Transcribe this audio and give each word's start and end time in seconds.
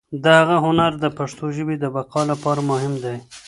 د 0.23 0.25
هغه 0.39 0.55
هنر 0.65 0.91
د 1.03 1.05
پښتو 1.17 1.45
ژبې 1.57 1.75
د 1.79 1.85
بقا 1.95 2.21
لپاره 2.31 2.61
مهم 2.71 2.93
دی. 3.03 3.17